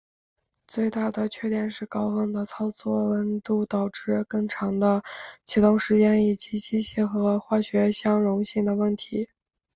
[0.65, 5.03] 最大的缺点是高温的操作温度导致更长的
[5.45, 9.29] 启动时间以及机械和化学相容性的问题。